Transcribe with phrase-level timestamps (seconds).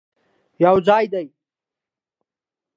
[0.63, 1.25] یوځای دې،